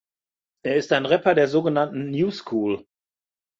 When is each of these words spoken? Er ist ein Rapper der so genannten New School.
Er 0.63 0.77
ist 0.77 0.93
ein 0.93 1.05
Rapper 1.05 1.35
der 1.35 1.47
so 1.47 1.61
genannten 1.61 2.09
New 2.09 2.31
School. 2.31 2.87